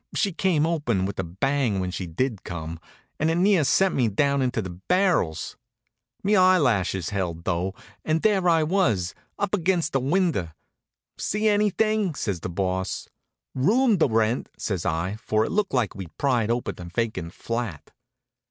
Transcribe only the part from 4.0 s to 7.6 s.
down into the barrels. Me eyelashes held